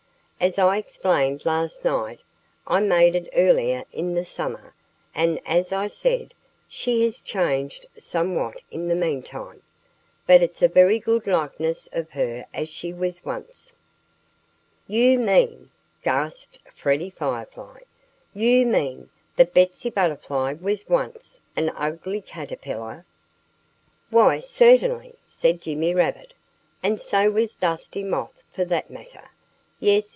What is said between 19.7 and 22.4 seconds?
Butterfly was once an ugly